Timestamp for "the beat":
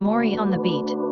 0.52-1.07